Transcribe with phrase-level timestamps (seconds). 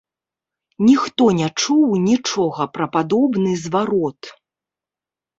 [0.85, 4.31] Ніхто не чуў нічога пра падобны зварот.